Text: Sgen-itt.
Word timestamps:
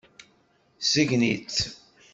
Sgen-itt. 0.89 1.57